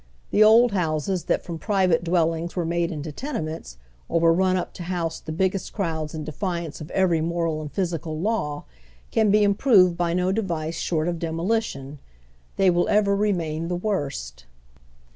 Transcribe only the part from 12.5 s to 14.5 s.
They will ever remain the worst.